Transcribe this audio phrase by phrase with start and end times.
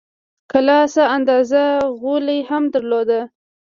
[0.51, 1.63] کلا څه اندازه
[2.01, 3.09] غولی هم درلود.